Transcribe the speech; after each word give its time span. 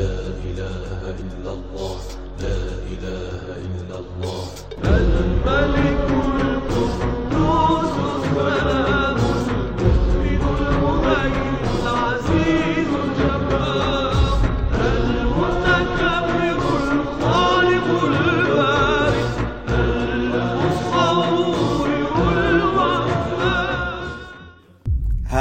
لا 0.00 0.16
إله 0.48 1.00
إلا 1.22 1.50
الله 1.52 1.96
لا 2.40 2.60
إله 2.92 3.44
إلا 3.68 3.96
الله. 4.00 4.44
الملك 4.84 6.08
القدوس. 6.40 7.19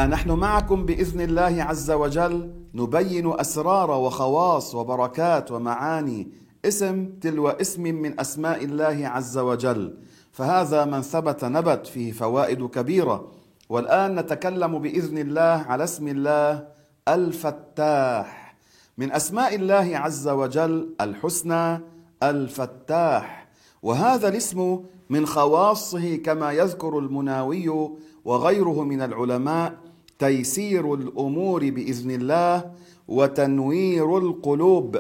نحن 0.09 0.31
معكم 0.31 0.85
بإذن 0.85 1.21
الله 1.21 1.63
عز 1.63 1.91
وجل 1.91 2.51
نبين 2.73 3.39
أسرار 3.39 3.91
وخواص 3.91 4.75
وبركات 4.75 5.51
ومعاني 5.51 6.31
اسم 6.65 7.09
تلو 7.21 7.49
اسم 7.49 7.83
من 7.83 8.19
أسماء 8.19 8.63
الله 8.63 9.07
عز 9.07 9.37
وجل. 9.37 9.97
فهذا 10.31 10.85
من 10.85 11.01
ثبت 11.01 11.45
نبت 11.45 11.87
فيه 11.87 12.11
فوائد 12.11 12.65
كبيرة. 12.65 13.31
والآن 13.69 14.19
نتكلم 14.19 14.79
بإذن 14.79 15.17
الله 15.17 15.65
على 15.69 15.83
اسم 15.83 16.07
الله 16.07 16.67
الفتاح. 17.07 18.55
من 18.97 19.11
أسماء 19.11 19.55
الله 19.55 19.97
عز 19.97 20.27
وجل 20.27 20.89
الحسنى 21.01 21.79
الفتاح. 22.23 23.47
وهذا 23.83 24.27
الاسم 24.27 24.79
من 25.09 25.25
خواصه 25.25 26.15
كما 26.15 26.51
يذكر 26.51 26.99
المناوي 26.99 27.89
وغيره 28.25 28.83
من 28.83 29.01
العلماء 29.01 29.88
تيسير 30.19 30.93
الأمور 30.93 31.69
بإذن 31.69 32.11
الله 32.11 32.71
وتنوير 33.07 34.17
القلوب 34.17 34.99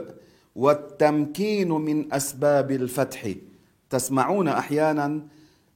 والتمكين 0.55 1.71
من 1.71 2.13
أسباب 2.13 2.71
الفتح. 2.71 3.33
تسمعون 3.89 4.47
أحيانا 4.47 5.27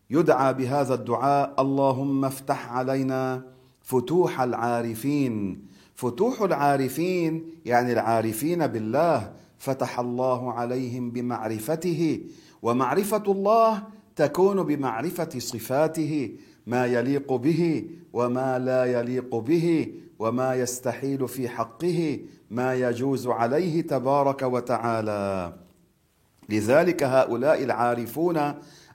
يدعى 0.09 0.53
بهذا 0.53 0.93
الدعاء 0.93 1.61
اللهم 1.61 2.25
افتح 2.25 2.71
علينا 2.71 3.45
فتوح 3.81 4.41
العارفين. 4.41 5.65
فتوح 5.95 6.41
العارفين 6.41 7.45
يعني 7.65 7.93
العارفين 7.93 8.67
بالله. 8.67 9.33
فتح 9.57 9.99
الله 9.99 10.53
عليهم 10.53 11.11
بمعرفته 11.11 12.21
ومعرفة 12.61 13.23
الله 13.27 13.83
تكون 14.15 14.63
بمعرفة 14.63 15.39
صفاته. 15.39 16.31
ما 16.65 16.85
يليق 16.85 17.33
به 17.33 17.85
وما 18.13 18.59
لا 18.59 18.85
يليق 18.85 19.35
به 19.35 19.93
وما 20.19 20.55
يستحيل 20.55 21.27
في 21.27 21.49
حقه 21.49 22.19
ما 22.51 22.73
يجوز 22.73 23.27
عليه 23.27 23.81
تبارك 23.81 24.41
وتعالى. 24.41 25.53
لذلك 26.49 27.03
هؤلاء 27.03 27.63
العارفون 27.63 28.53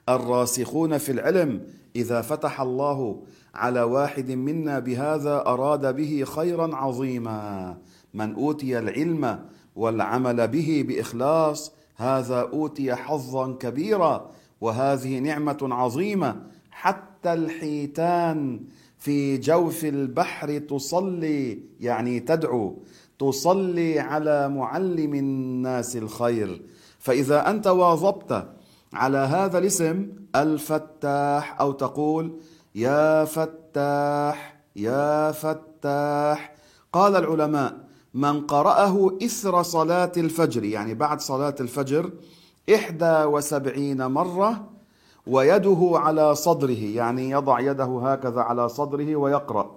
الراسخون 0.09 0.97
في 0.97 1.11
العلم 1.11 1.61
إذا 1.95 2.21
فتح 2.21 2.61
الله 2.61 3.23
على 3.55 3.81
واحد 3.81 4.31
منا 4.31 4.79
بهذا 4.79 5.35
أراد 5.47 5.95
به 5.95 6.23
خيرا 6.23 6.75
عظيما. 6.75 7.77
من 8.13 8.33
أوتي 8.33 8.79
العلم 8.79 9.39
والعمل 9.75 10.47
به 10.47 10.85
بإخلاص 10.87 11.71
هذا 11.95 12.41
أوتي 12.41 12.95
حظا 12.95 13.53
كبيرا 13.53 14.31
وهذه 14.61 15.19
نعمة 15.19 15.57
عظيمة 15.61 16.35
حتى 16.79 17.33
الحيتان 17.33 18.63
في 18.97 19.37
جوف 19.37 19.85
البحر 19.85 20.57
تصلي 20.57 21.59
يعني 21.79 22.19
تدعو 22.19 22.83
تصلي 23.19 23.99
على 23.99 24.49
معلم 24.49 25.13
الناس 25.13 25.97
الخير. 25.97 26.61
فإذا 26.99 27.49
أنت 27.49 27.67
واظبت 27.67 28.47
على 28.93 29.17
هذا 29.17 29.57
الاسم 29.57 30.07
الفتاح 30.35 31.61
أو 31.61 31.71
تقول 31.71 32.39
يا 32.75 33.25
فتاح 33.25 34.59
يا 34.75 35.31
فتاح. 35.31 36.53
قال 36.93 37.15
العلماء 37.15 37.77
من 38.13 38.41
قرأه 38.41 39.17
إثر 39.23 39.63
صلاة 39.63 40.11
الفجر 40.17 40.63
يعني 40.63 40.93
بعد 40.93 41.21
صلاة 41.21 41.55
الفجر 41.59 42.11
إحدى 42.75 43.23
وسبعين 43.23 44.05
مرة 44.05 44.78
ويده 45.27 45.91
على 45.93 46.35
صدره 46.35 46.83
يعني 46.95 47.29
يضع 47.29 47.59
يده 47.59 47.99
هكذا 48.03 48.41
على 48.41 48.69
صدره 48.69 49.15
ويقرأ. 49.15 49.71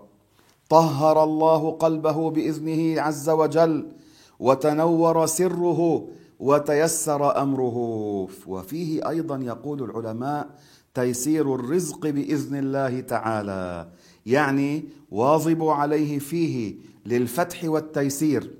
طهر 0.69 1.25
الله 1.25 1.71
قلبه 1.71 2.31
بإذنه 2.31 3.01
عز 3.01 3.31
وجل 3.31 3.87
وتنور 4.41 5.27
سره 5.27 6.09
وتيسر 6.41 7.43
أمره. 7.43 7.77
وفيه 8.47 9.09
أيضا 9.09 9.37
يقول 9.37 9.83
العلماء 9.83 10.49
تيسير 10.95 11.55
الرزق 11.55 12.07
بإذن 12.07 12.57
الله 12.59 13.01
تعالى 13.01 13.89
يعني 14.27 14.85
واظبوا 15.11 15.73
عليه 15.73 16.19
فيه 16.19 16.75
للفتح 17.07 17.65
والتيسير. 17.65 18.51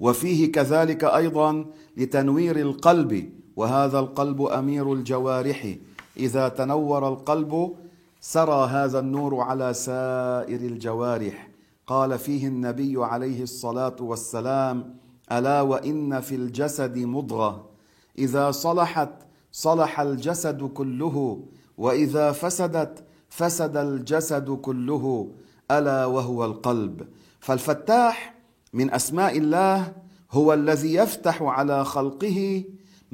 وفيه 0.00 0.52
كذلك 0.52 1.04
أيضا 1.04 1.64
لتنوير 1.96 2.56
القلب 2.60 3.30
وهذا 3.56 3.98
القلب 3.98 4.42
أمير 4.42 4.92
الجوارح. 4.92 5.76
إذا 6.16 6.48
تنور 6.48 7.08
القلب 7.08 7.74
سرى 8.20 8.66
هذا 8.66 8.98
النور 8.98 9.40
على 9.40 9.74
سائر 9.74 10.60
الجوارح. 10.60 11.48
قال 11.86 12.18
فيه 12.18 12.46
النبي 12.46 13.04
عليه 13.04 13.42
الصلاة 13.42 13.96
والسلام 14.00 14.94
ألا 15.32 15.60
وإن 15.60 16.20
في 16.20 16.34
الجسد 16.34 16.98
مضغة. 16.98 17.68
إذا 18.18 18.50
صلحت 18.50 19.10
صلح 19.52 20.00
الجسد 20.00 20.62
كله. 20.62 21.42
وإذا 21.78 22.32
فسدت 22.32 23.04
فسد 23.28 23.76
الجسد 23.76 24.50
كله. 24.50 25.30
ألا 25.70 26.06
وهو 26.06 26.44
القلب. 26.44 27.06
فالفتاح 27.40 28.34
من 28.72 28.94
أسماء 28.94 29.38
الله 29.38 29.92
هو 30.32 30.52
الذي 30.52 30.94
يفتح 30.94 31.42
على 31.42 31.84
خلقه 31.84 32.64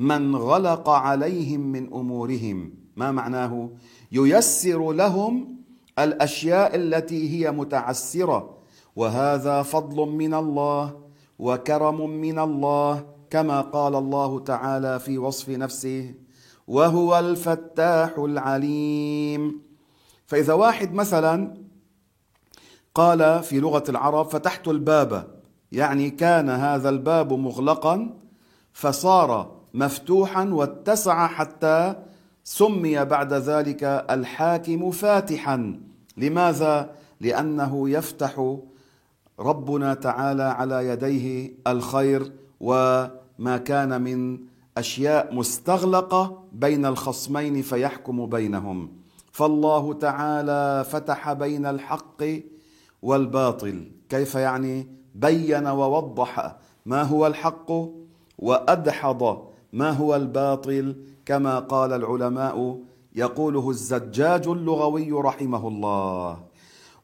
من 0.03 0.37
غلق 0.37 0.89
عليهم 0.89 1.61
من 1.61 1.93
أمورهم. 1.95 2.75
ما 2.97 3.13
معناه؟ 3.13 3.71
ييسر 4.13 4.93
لهم 4.93 5.57
الأشياء 5.99 6.77
التي 6.77 7.31
هي 7.31 7.51
متعسرة. 7.51 8.59
وهذا 8.97 9.63
فضل 9.63 10.09
من 10.11 10.35
الله 10.35 11.01
وكرم 11.39 12.11
من 12.11 12.39
الله 12.39 13.07
كما 13.31 13.61
قال 13.61 13.95
الله 13.95 14.41
تعالى 14.41 15.01
في 15.01 15.19
وصف 15.19 15.49
نفسه 15.49 16.15
وهو 16.67 17.19
الفتاح 17.19 18.19
العليم. 18.19 19.63
فإذا 20.27 20.53
واحد 20.53 20.95
مثلا 20.95 21.55
قال 22.95 23.43
في 23.43 23.61
لغة 23.61 23.85
العرب 23.89 24.27
فتحت 24.27 24.69
الباب 24.69 25.43
يعني 25.73 26.11
كان 26.11 26.49
هذا 26.51 26.89
الباب 26.89 27.33
مغلقا 27.33 28.21
فصار 28.73 29.62
مفتوحا 29.75 30.45
واتسع 30.45 31.27
حتى 31.27 31.95
سمي 32.45 33.05
بعد 33.05 33.33
ذلك 33.33 33.85
الحاكم 34.11 34.91
فاتحا. 34.91 35.81
لماذا؟ 36.17 36.91
لأنه 37.21 37.91
يفتح 37.91 38.57
ربنا 39.41 39.95
تعالى 39.95 40.43
على 40.43 40.89
يديه 40.89 41.53
الخير 41.67 42.33
وما 42.61 43.57
كان 43.65 44.03
من 44.03 44.39
أشياء 44.79 45.35
مستغلقة 45.35 46.45
بين 46.53 46.87
الخصمين 46.87 47.63
فيحكم 47.63 48.27
بينهم. 48.27 48.91
فالله 49.33 49.95
تعالى 49.95 50.85
فتح 50.85 51.33
بين 51.33 51.67
الحق 51.67 52.23
والباطل. 53.03 53.91
كيف 54.09 54.35
يعني؟ 54.35 54.89
بين 55.15 55.67
ووضح 55.67 56.57
ما 56.87 57.03
هو 57.03 57.27
الحق 57.27 57.73
وأدحض 58.39 59.52
ما 59.73 59.91
هو 59.91 60.17
الباطل 60.17 60.97
كما 61.27 61.59
قال 61.59 61.93
العلماء 61.93 62.79
يقوله 63.15 63.71
الزجاج 63.71 64.49
اللغوي 64.49 65.13
رحمه 65.13 65.69
الله. 65.69 66.39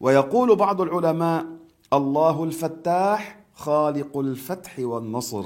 ويقول 0.01 0.57
بعض 0.57 0.81
العلماء 0.81 1.47
الله 1.93 2.45
الفتاح 2.45 3.41
خالق 3.55 4.19
الفتح 4.19 4.79
والنصر 4.79 5.45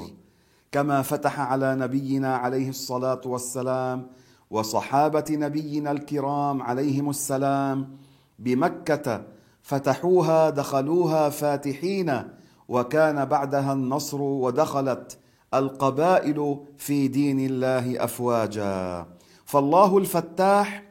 كما 0.72 1.02
فتح 1.02 1.40
على 1.40 1.74
نبينا 1.74 2.36
عليه 2.36 2.68
الصلاة 2.68 3.20
والسلام 3.26 4.06
وصحابة 4.50 5.24
نبينا 5.30 5.90
الكرام 5.90 6.62
عليهم 6.62 7.10
السلام 7.10 7.96
بمكة 8.38 9.22
فتحوها 9.62 10.50
دخلوها 10.50 11.28
فاتحين 11.28 12.22
وكان 12.68 13.24
بعدها 13.24 13.72
النصر 13.72 14.22
ودخلت 14.22 15.18
القبائل 15.54 16.60
في 16.78 17.08
دين 17.08 17.40
الله 17.40 18.04
أفواجا. 18.04 19.06
فالله 19.44 19.98
الفتاح 19.98 20.82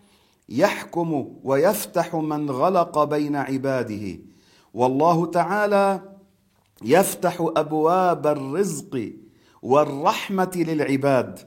يحكم 0.49 1.39
ويفتح 1.43 2.15
من 2.15 2.51
غلق 2.51 3.03
بين 3.03 3.35
عباده. 3.35 4.19
والله 4.73 5.25
تعالى 5.25 6.01
يفتح 6.83 7.51
أبواب 7.57 8.27
الرزق 8.27 9.13
والرحمة 9.61 10.51
للعباد 10.55 11.39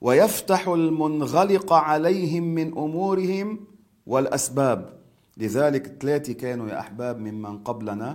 ويفتح 0.00 0.68
المنغلق 0.68 1.72
عليهم 1.72 2.42
من 2.42 2.78
أمورهم 2.78 3.66
والأسباب. 4.06 4.98
لذلك 5.36 5.96
ثلاثة 6.00 6.32
كانوا 6.32 6.68
يا 6.68 6.80
أحباب 6.80 7.18
ممن 7.18 7.58
قبلنا 7.58 8.14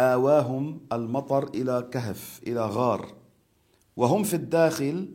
آواهم 0.00 0.80
المطر 0.92 1.48
إلى 1.54 1.88
كهف 1.92 2.40
إلى 2.46 2.60
غار. 2.60 3.19
وهم 4.00 4.22
في 4.22 4.34
الداخل 4.34 5.14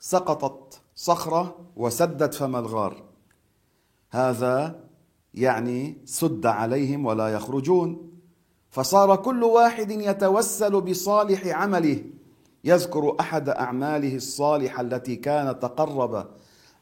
سقطت 0.00 0.80
صخرة 0.94 1.56
وسدت 1.76 2.34
فم 2.34 2.56
الغار. 2.56 3.02
هذا 4.10 4.84
يعني 5.34 5.98
سد 6.04 6.46
عليهم 6.46 7.06
ولا 7.06 7.28
يخرجون. 7.28 8.10
فصار 8.70 9.16
كل 9.16 9.44
واحد 9.44 9.90
يتوسل 9.90 10.80
بصالح 10.80 11.46
عمله. 11.46 12.04
يذكر 12.64 13.16
أحد 13.20 13.48
أعماله 13.48 14.16
الصالحة 14.16 14.80
التي 14.80 15.16
كان 15.16 15.58
تقرب 15.58 16.26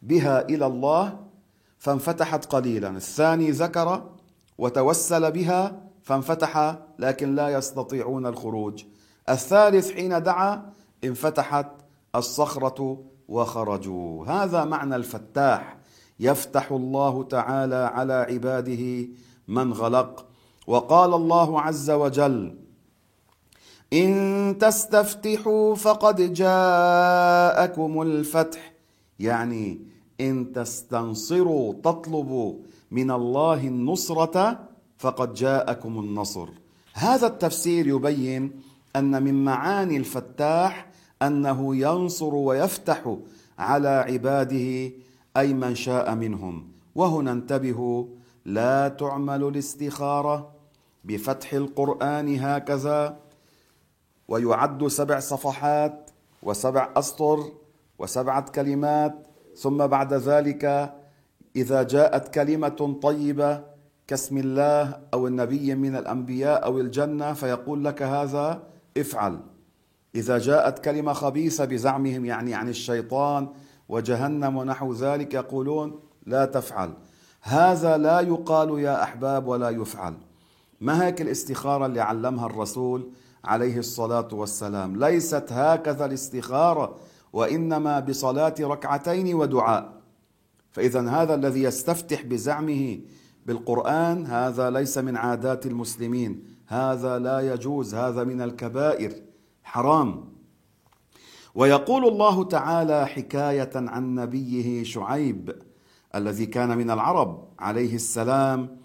بها 0.02 0.48
إلى 0.48 0.66
الله 0.66 1.20
فانفتحت 1.78 2.44
قليلا. 2.44 2.88
الثاني 2.88 3.50
ذكر 3.50 4.10
وتوسل 4.58 5.32
بها 5.32 5.82
فانفتح 6.02 6.78
لكن 6.98 7.34
لا 7.34 7.48
يستطيعون 7.48 8.26
الخروج. 8.26 8.84
الثالث 9.28 9.90
حين 9.90 10.22
دعا 10.22 10.75
انفتحت 11.08 11.66
الصخرة 12.14 13.04
وخرجوا. 13.28 14.26
هذا 14.26 14.64
معنى 14.64 14.96
الفتاح. 14.96 15.76
يفتح 16.20 16.72
الله 16.72 17.22
تعالى 17.22 17.90
على 17.94 18.12
عباده 18.12 19.08
من 19.48 19.72
غلق 19.72 20.26
وقال 20.66 21.14
الله 21.14 21.60
عز 21.60 21.90
وجل 21.90 22.58
إن 23.92 24.56
تستفتحوا 24.60 25.74
فقد 25.74 26.32
جاءكم 26.32 28.02
الفتح. 28.02 28.72
يعني 29.20 29.80
إن 30.20 30.52
تستنصروا 30.52 31.72
تطلبوا 31.72 32.54
من 32.90 33.10
الله 33.10 33.66
النصرة 33.66 34.58
فقد 34.98 35.34
جاءكم 35.34 35.98
النصر. 35.98 36.48
هذا 36.92 37.26
التفسير 37.26 37.86
يبين 37.86 38.60
أن 38.96 39.22
من 39.22 39.44
معاني 39.44 39.96
الفتاح 39.96 40.86
أنه 41.22 41.76
ينصر 41.76 42.34
ويفتح 42.34 43.16
على 43.58 43.88
عباده 43.88 44.92
أي 45.36 45.54
من 45.54 45.74
شاء 45.74 46.14
منهم. 46.14 46.68
وهنا 46.94 47.32
انتبهوا 47.32 48.04
لا 48.44 48.88
تعمل 48.88 49.44
الاستخارة 49.44 50.52
بفتح 51.04 51.52
القرآن 51.52 52.38
هكذا. 52.38 53.16
ويعد 54.28 54.86
سبع 54.86 55.20
صفحات 55.20 56.10
وسبع 56.42 56.92
أسطر 56.96 57.52
وسبعة 57.98 58.50
كلمات. 58.50 59.26
ثم 59.56 59.86
بعد 59.86 60.14
ذلك 60.14 60.94
إذا 61.56 61.82
جاءت 61.82 62.34
كلمة 62.34 62.98
طيبة 63.02 63.64
كاسم 64.06 64.38
الله 64.38 65.00
أو 65.14 65.26
النبي 65.26 65.74
من 65.74 65.96
الأنبياء 65.96 66.64
أو 66.64 66.80
الجنة 66.80 67.32
فيقول 67.32 67.84
لك 67.84 68.02
هذا 68.02 68.62
افعل. 68.96 69.55
إذا 70.16 70.38
جاءت 70.38 70.78
كلمة 70.78 71.12
خبيثة 71.12 71.64
بزعمهم 71.64 72.24
يعني 72.24 72.54
عن 72.54 72.68
الشيطان 72.68 73.48
وجهنم 73.88 74.56
ونحو 74.56 74.92
ذلك 74.92 75.34
يقولون 75.34 76.00
لا 76.26 76.44
تفعل. 76.44 76.92
هذا 77.42 77.96
لا 77.96 78.20
يقال 78.20 78.78
يا 78.78 79.02
أحباب 79.02 79.46
ولا 79.46 79.70
يفعل. 79.70 80.14
ما 80.80 81.06
هيك 81.06 81.20
الاستخارة 81.20 81.86
اللي 81.86 82.00
علمها 82.00 82.46
الرسول 82.46 83.10
عليه 83.44 83.78
الصلاة 83.78 84.28
والسلام؟ 84.32 85.04
ليست 85.04 85.46
هكذا 85.50 86.04
الاستخارة 86.04 86.96
وإنما 87.32 88.00
بصلاة 88.00 88.54
ركعتين 88.60 89.34
ودعاء. 89.34 89.92
فإذا 90.72 91.08
هذا 91.08 91.34
الذي 91.34 91.62
يستفتح 91.62 92.22
بزعمه 92.22 93.00
بالقرآن 93.46 94.26
هذا 94.26 94.70
ليس 94.70 94.98
من 94.98 95.16
عادات 95.16 95.66
المسلمين. 95.66 96.44
هذا 96.66 97.18
لا 97.18 97.52
يجوز 97.52 97.94
هذا 97.94 98.24
من 98.24 98.42
الكبائر. 98.42 99.25
حرام. 99.66 100.24
ويقول 101.54 102.08
الله 102.08 102.44
تعالى 102.44 103.06
حكاية 103.06 103.70
عن 103.74 104.14
نبيه 104.14 104.84
شعيب 104.84 105.52
الذي 106.14 106.46
كان 106.46 106.78
من 106.78 106.90
العرب 106.90 107.48
عليه 107.58 107.94
السلام 107.94 108.76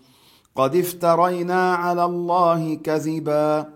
قد 0.56 0.76
افترينا 0.76 1.74
على 1.76 2.06
الله 2.06 2.76
كذبا 2.76 3.74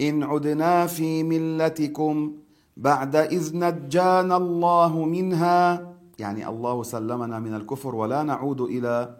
إن 0.00 0.22
عدنا 0.22 0.86
في 0.86 1.22
ملتكم 1.22 2.32
بعد 2.76 3.16
إذ 3.16 3.56
نجانا 3.56 4.36
الله 4.36 5.04
منها. 5.04 5.92
يعني 6.18 6.48
الله 6.48 6.82
سلمنا 6.82 7.38
من 7.38 7.54
الكفر 7.54 7.94
ولا 7.94 8.22
نعود 8.22 8.60
إلى 8.60 9.16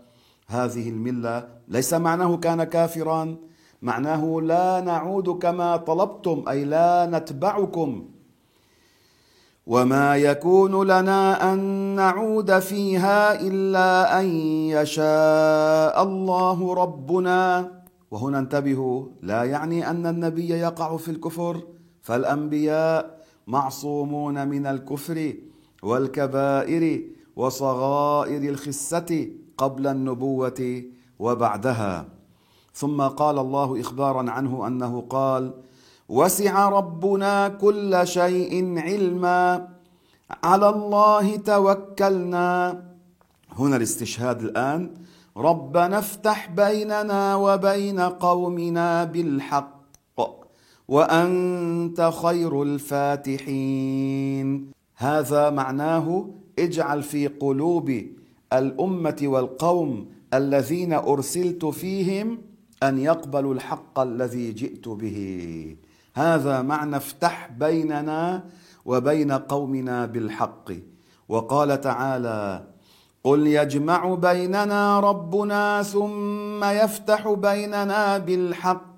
هذه 0.47 0.89
الملة. 0.89 1.49
ليس 1.69 1.95
معناه 1.95 2.37
كان 2.37 2.65
كافرا 2.65 3.37
معناه 3.83 4.41
لا 4.41 4.81
نعود 4.81 5.29
كما 5.29 5.77
طلبتم 5.77 6.45
أي 6.49 6.65
لا 6.65 7.07
نتبعكم. 7.13 8.05
وما 9.67 10.17
يكون 10.17 10.87
لنا 10.87 11.53
أن 11.53 11.59
نعود 11.97 12.59
فيها 12.59 13.41
إلا 13.41 14.21
أن 14.21 14.27
يشاء 14.79 16.03
الله 16.03 16.75
ربنا. 16.75 17.71
وهنا 18.11 18.39
انتبهوا 18.39 19.07
لا 19.23 19.45
يعني 19.45 19.91
أن 19.91 20.07
النبي 20.07 20.49
يقع 20.49 20.97
في 20.97 21.11
الكفر 21.11 21.63
فالأنبياء 22.03 23.23
معصومون 23.47 24.49
من 24.49 24.67
الكفر 24.67 25.35
والكبائر 25.83 27.03
وصغائر 27.37 28.43
الخسة 28.51 29.29
قبل 29.59 29.87
النبوة 29.87 30.83
وبعدها. 31.19 32.22
ثم 32.75 33.03
قال 33.03 33.39
الله 33.39 33.81
إخبارا 33.81 34.31
عنه 34.31 34.67
أنه 34.67 35.05
قال 35.11 35.55
وسع 36.09 36.69
ربنا 36.69 37.49
كل 37.49 38.01
شيء 38.05 38.79
علما 38.79 39.69
على 40.45 40.69
الله 40.69 41.37
توكلنا. 41.37 42.83
هنا 43.53 43.77
الاستشهاد 43.77 44.43
الآن 44.43 44.91
ربنا 45.37 45.99
افتح 45.99 46.51
بيننا 46.51 47.37
وبين 47.37 48.01
قومنا 48.01 49.05
بالحق 49.05 49.83
وأنت 50.89 52.11
خير 52.23 52.63
الفاتحين. 52.63 54.47
هذا 54.97 55.51
معناه 55.51 56.29
اجعل 56.59 57.03
في 57.03 57.27
قلوب 57.27 58.03
الأمة 58.53 59.17
والقوم 59.23 60.07
الذين 60.35 60.93
أرسلت 60.93 61.65
فيهم 61.65 62.39
أن 62.83 62.99
يقبلوا 62.99 63.55
الحق 63.55 63.99
الذي 63.99 64.53
جئت 64.53 64.89
به. 64.89 65.19
هذا 66.15 66.63
معنى 66.63 66.97
افتح 66.97 67.51
بيننا 67.59 68.45
وبين 68.85 69.33
قومنا 69.33 70.07
بالحق. 70.07 70.73
وقال 71.29 71.81
تعالى 71.81 72.67
قل 73.25 73.47
يجمع 73.47 74.15
بيننا 74.15 75.01
ربنا 75.01 75.83
ثم 75.83 76.65
يفتح 76.65 77.33
بيننا 77.33 78.19
بالحق 78.19 78.93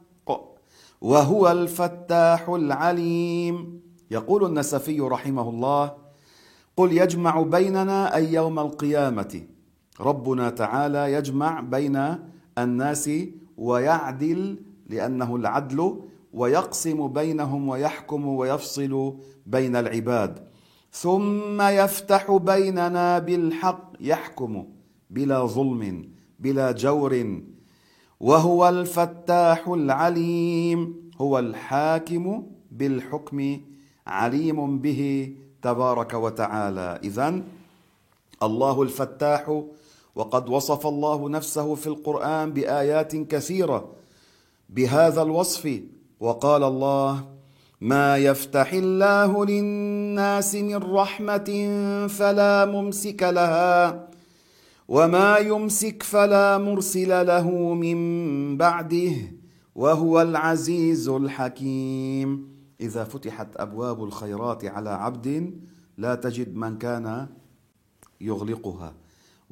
وهو 1.00 1.50
الفتاح 1.50 2.48
العليم. 2.48 3.80
يقول 4.10 4.44
النسفي 4.44 5.00
رحمه 5.00 5.48
الله 5.48 5.92
قل 6.76 6.92
يجمع 6.92 7.42
بيننا 7.42 8.16
أي 8.16 8.32
يوم 8.32 8.58
القيامة. 8.58 9.42
ربنا 10.00 10.50
تعالى 10.50 11.12
يجمع 11.12 11.60
بين 11.60 12.16
الناس 12.58 13.10
ويعدل 13.58 14.56
لأنه 14.86 15.36
العدل 15.36 16.00
ويقسم 16.32 17.08
بينهم 17.08 17.68
ويحكم 17.68 18.26
ويفصل 18.26 19.14
بين 19.46 19.76
العباد. 19.76 20.48
ثم 20.92 21.62
يفتح 21.62 22.32
بيننا 22.36 23.18
بالحق 23.18 23.92
يحكم 24.00 24.66
بلا 25.10 25.46
ظلم 25.46 26.08
بلا 26.38 26.72
جور. 26.72 27.42
وهو 28.20 28.68
الفتاح 28.68 29.68
العليم 29.68 31.10
هو 31.20 31.38
الحاكم 31.38 32.46
بالحكم 32.70 33.60
عليم 34.06 34.78
به 34.78 35.32
تبارك 35.62 36.14
وتعالى. 36.14 37.00
اذا 37.04 37.42
الله 38.42 38.82
الفتاح 38.82 39.62
وقد 40.14 40.48
وصف 40.48 40.86
الله 40.86 41.28
نفسه 41.28 41.74
في 41.74 41.86
القرآن 41.86 42.52
بآيات 42.52 43.16
كثيرة 43.16 43.92
بهذا 44.68 45.22
الوصف 45.22 45.80
وقال 46.20 46.64
الله 46.64 47.24
ما 47.80 48.16
يفتح 48.16 48.72
الله 48.72 49.44
للناس 49.44 50.54
من 50.54 50.76
رحمة 50.76 51.48
فلا 52.08 52.64
ممسك 52.64 53.22
لها 53.22 54.08
وما 54.88 55.38
يمسك 55.38 56.02
فلا 56.02 56.58
مرسل 56.58 57.26
له 57.26 57.50
من 57.74 57.98
بعده 58.56 59.12
وهو 59.74 60.22
العزيز 60.22 61.08
الحكيم. 61.08 62.54
إذا 62.80 63.04
فتحت 63.04 63.48
أبواب 63.56 64.04
الخيرات 64.04 64.64
على 64.64 64.90
عبد 64.90 65.58
لا 65.98 66.14
تجد 66.14 66.56
من 66.56 66.78
كان 66.78 67.26
يغلقها. 68.20 69.03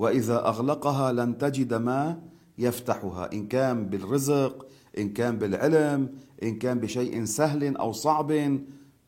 وإذا 0.03 0.39
أغلقها 0.49 1.13
لن 1.13 1.39
تجد 1.39 1.75
ما 1.75 2.19
يفتحها. 2.59 3.33
إن 3.33 3.47
كان 3.47 3.87
بالرزق 3.87 4.67
إن 4.99 5.13
كان 5.13 5.39
بالعلم 5.39 6.11
إن 6.43 6.59
كان 6.59 6.81
بشيء 6.81 7.25
سهل 7.25 7.77
أو 7.77 7.93
صعب 7.93 8.59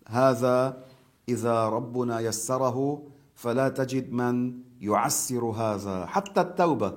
هذا 0.08 0.76
إذا 1.28 1.68
ربنا 1.68 2.20
يسره 2.20 3.02
فلا 3.34 3.68
تجد 3.68 4.12
من 4.12 4.54
يعسر 4.80 5.44
هذا. 5.44 6.06
حتى 6.06 6.40
التوبة 6.40 6.92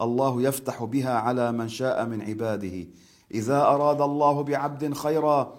الله 0.00 0.42
يفتح 0.42 0.84
بها 0.84 1.14
على 1.14 1.52
من 1.52 1.68
شاء 1.68 2.06
من 2.06 2.22
عباده. 2.22 2.86
إذا 3.34 3.60
أراد 3.62 4.00
الله 4.00 4.42
بعبد 4.42 4.94
خيرا 4.94 5.54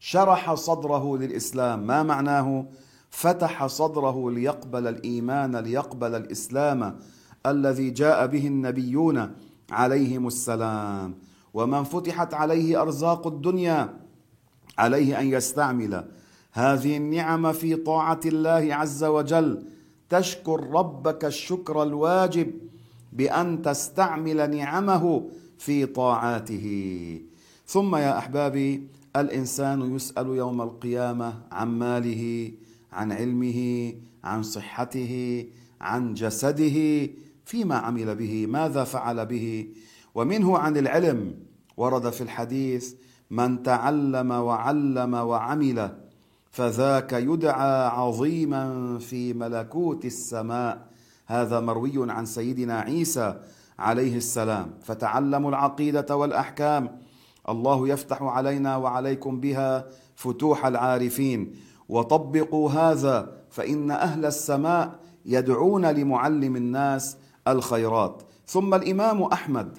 شرح 0.00 0.54
صدره 0.54 1.16
للإسلام. 1.16 1.86
ما 1.86 2.02
معناه؟ 2.02 2.66
فتح 3.10 3.66
صدره 3.66 4.30
ليقبل 4.30 4.86
الإيمان 4.86 5.56
ليقبل 5.56 6.14
الإسلام. 6.14 6.98
الذي 7.46 7.90
جاء 7.90 8.26
به 8.26 8.46
النبيون 8.46 9.30
عليهم 9.70 10.26
السلام. 10.26 11.14
ومن 11.54 11.84
فتحت 11.84 12.34
عليه 12.34 12.82
أرزاق 12.82 13.26
الدنيا 13.26 13.96
عليه 14.78 15.20
أن 15.20 15.26
يستعمل. 15.26 16.04
هذه 16.52 16.96
النعم 16.96 17.52
في 17.52 17.76
طاعة 17.76 18.20
الله 18.26 18.74
عز 18.74 19.04
وجل. 19.04 19.62
تشكر 20.08 20.70
ربك 20.70 21.24
الشكر 21.24 21.82
الواجب 21.82 22.50
بأن 23.12 23.62
تستعمل 23.62 24.56
نعمه 24.56 25.30
في 25.58 25.86
طاعاته. 25.86 27.20
ثم 27.66 27.96
يا 27.96 28.18
أحبابي 28.18 28.88
الإنسان 29.16 29.96
يسأل 29.96 30.26
يوم 30.26 30.62
القيامة 30.62 31.42
عن 31.52 31.68
ماله 31.68 32.52
عن 32.92 33.12
علمه 33.12 33.92
عن 34.24 34.42
صحته 34.42 35.44
عن 35.80 36.14
جسده 36.14 37.08
فيما 37.44 37.74
عمل 37.76 38.14
به 38.14 38.46
ماذا 38.46 38.84
فعل 38.84 39.26
به؟ 39.26 39.68
ومنه 40.14 40.58
عن 40.58 40.76
العلم 40.76 41.34
ورد 41.76 42.10
في 42.10 42.20
الحديث 42.20 42.94
من 43.30 43.62
تعلم 43.62 44.30
وعلم 44.30 45.14
وعمل 45.14 45.90
فذاك 46.50 47.12
يدعى 47.12 47.86
عظيما 47.86 48.98
في 48.98 49.32
ملكوت 49.32 50.04
السماء. 50.04 50.86
هذا 51.26 51.60
مروي 51.60 52.12
عن 52.12 52.26
سيدنا 52.26 52.80
عيسى 52.80 53.40
عليه 53.78 54.16
السلام. 54.16 54.70
فتعلموا 54.82 55.50
العقيدة 55.50 56.16
والأحكام 56.16 56.98
الله 57.48 57.88
يفتح 57.88 58.22
علينا 58.22 58.76
وعليكم 58.76 59.40
بها 59.40 59.88
فتوح 60.14 60.66
العارفين. 60.66 61.52
وطبقوا 61.88 62.70
هذا 62.70 63.32
فإن 63.50 63.90
أهل 63.90 64.26
السماء 64.26 65.00
يدعون 65.26 65.86
لمعلم 65.86 66.56
الناس 66.56 67.16
الخيرات. 67.48 68.22
ثم 68.46 68.74
الإمام 68.74 69.22
أحمد 69.22 69.78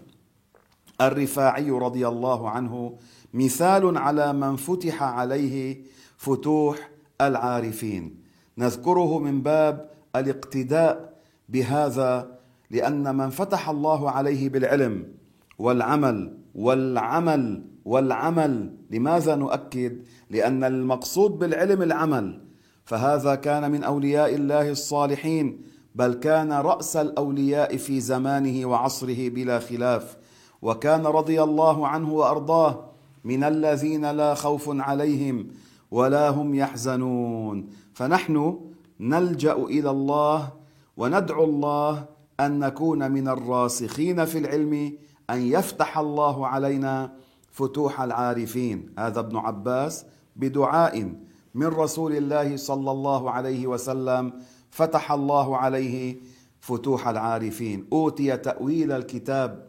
الرفاعي 1.02 1.72
رضي 1.72 2.08
الله 2.08 2.50
عنه 2.50 2.98
مثال 3.34 3.98
على 3.98 4.34
من 4.34 4.56
فتح 4.56 5.04
عليه 5.04 5.82
فتوح 6.18 6.90
العارفين. 7.22 8.24
نذكره 8.58 9.20
من 9.20 9.42
باب 9.42 9.90
الاقتداء 10.16 11.14
بهذا 11.50 12.40
لأن 12.72 13.16
من 13.16 13.30
فتح 13.30 13.70
الله 13.70 14.12
عليه 14.12 14.50
بالعلم 14.50 15.14
والعمل 15.60 16.38
والعمل 16.56 17.64
والعمل 17.86 18.76
لماذا 18.92 19.36
نؤكد؟ 19.36 20.04
لأن 20.30 20.64
المقصود 20.64 21.32
بالعلم 21.32 21.82
العمل. 21.82 22.42
فهذا 22.86 23.36
كان 23.36 23.72
من 23.72 23.84
أولياء 23.84 24.36
الله 24.36 24.70
الصالحين 24.72 25.62
بل 25.96 26.14
كان 26.14 26.52
رأس 26.52 26.96
الأولياء 26.96 27.78
في 27.78 28.00
زمانه 28.00 28.66
وعصره 28.66 29.30
بلا 29.30 29.60
خلاف. 29.60 30.18
وكان 30.62 31.06
رضي 31.06 31.44
الله 31.44 31.88
عنه 31.88 32.14
وأرضاه 32.14 32.86
من 33.24 33.44
الذين 33.44 34.12
لا 34.12 34.34
خوف 34.34 34.70
عليهم 34.70 35.48
ولا 35.92 36.30
هم 36.30 36.56
يحزنون. 36.56 37.68
فنحن 37.94 38.60
نلجأ 39.00 39.54
إلى 39.54 39.90
الله 39.90 40.50
وندعو 40.98 41.44
الله 41.44 42.06
أن 42.40 42.60
نكون 42.60 43.12
من 43.12 43.28
الراسخين 43.28 44.26
في 44.26 44.38
العلم 44.38 44.98
أن 45.30 45.42
يفتح 45.42 45.98
الله 45.98 46.48
علينا 46.48 47.14
فتوح 47.52 48.02
العارفين. 48.02 48.94
هذا 49.00 49.20
ابن 49.20 49.38
عباس 49.38 50.06
بدعاء 50.36 51.14
من 51.56 51.68
رسول 51.68 52.16
الله 52.16 52.58
صلى 52.58 52.92
الله 52.92 53.32
عليه 53.32 53.68
وسلم 53.68 54.34
فتح 54.76 55.12
الله 55.12 55.58
عليه 55.58 56.18
فتوح 56.60 57.08
العارفين. 57.08 57.88
أوتي 57.94 58.38
تأويل 58.38 58.92
الكتاب 58.92 59.68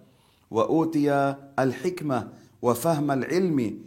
وأوتي 0.50 1.34
الحكمة 1.58 2.28
وفهم 2.62 3.10
العلم. 3.10 3.78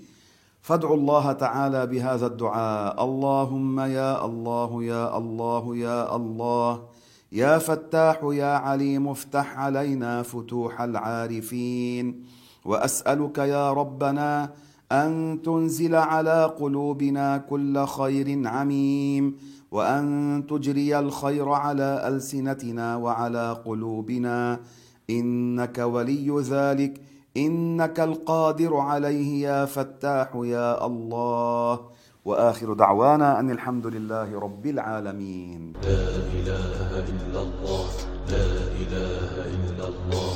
فادعوا 0.62 0.96
الله 0.96 1.32
تعالى 1.32 1.88
بهذا 1.88 2.28
الدعاء. 2.28 3.04
اللهم 3.04 3.80
يا 3.80 4.26
الله 4.26 4.84
يا 4.84 5.18
الله 5.18 5.76
يا 5.76 6.16
الله. 6.16 6.84
يا 7.32 7.58
فتاح 7.58 8.20
يا 8.24 8.54
عليم 8.56 9.08
افتح 9.08 9.60
علينا 9.60 10.24
فتوح 10.24 10.82
العارفين. 10.82 12.24
وأسألك 12.66 13.38
يا 13.38 13.74
ربنا 13.74 14.54
أن 14.92 15.40
تنزل 15.46 15.96
على 15.96 16.46
قلوبنا 16.60 17.38
كل 17.38 17.86
خير 17.86 18.48
عميم 18.48 19.38
وأن 19.72 20.44
تجري 20.50 21.00
الخير 21.00 21.50
على 21.50 22.08
ألسنتنا 22.08 22.96
وعلى 22.96 23.62
قلوبنا. 23.66 24.60
إنك 25.10 25.78
ولي 25.78 26.42
ذلك 26.42 27.02
إنك 27.38 28.00
القادر 28.00 28.76
عليه 28.78 29.48
يا 29.48 29.66
فتاح 29.66 30.30
يا 30.36 30.86
الله. 30.86 31.80
وآخر 32.26 32.74
دعوانا 32.74 33.40
أن 33.40 33.52
الحمد 33.52 33.88
لله 33.88 34.40
رب 34.40 34.66
العالمين. 34.66 35.74
لا 35.84 36.06
إله 36.38 36.90
إلا 37.14 37.42
الله 37.42 37.88
لا 38.30 38.50
إله 38.82 39.34
إلا 39.56 39.86
الله. 39.88 40.29